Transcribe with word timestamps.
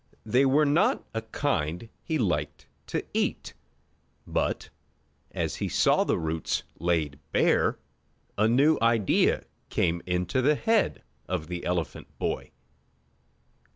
They 0.25 0.47
were 0.47 0.65
not 0.65 1.03
a 1.13 1.21
kind 1.21 1.87
he 2.03 2.17
liked 2.17 2.65
to 2.87 3.05
eat, 3.13 3.53
but, 4.25 4.71
as 5.29 5.57
he 5.57 5.69
saw 5.69 6.03
the 6.03 6.17
roots 6.17 6.63
laid 6.79 7.19
bare, 7.31 7.77
a 8.35 8.47
new 8.47 8.79
idea 8.81 9.43
came 9.69 10.01
into 10.07 10.41
the 10.41 10.55
head 10.55 11.03
of 11.29 11.49
the 11.49 11.63
elephant 11.63 12.07
boy. 12.17 12.49